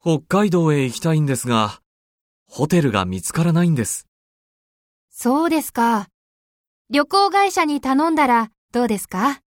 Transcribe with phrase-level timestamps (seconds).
[0.00, 1.80] 北海道へ行きたいんですが、
[2.48, 4.06] ホテルが見つからないんです。
[5.10, 6.06] そうですか。
[6.88, 9.40] 旅行会社に頼んだらどうですか？